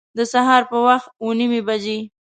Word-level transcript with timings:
د 0.17 0.19
سهار 0.33 0.61
په 0.71 0.77
وخت 0.87 1.07
اوه 1.21 1.33
نیمي 1.39 1.61
بجي 1.67 1.99